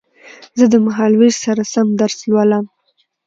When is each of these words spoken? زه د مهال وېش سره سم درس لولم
زه 0.57 0.65
د 0.73 0.75
مهال 0.85 1.13
وېش 1.19 1.35
سره 1.45 1.63
سم 1.73 1.87
درس 2.01 2.17
لولم 2.29 2.65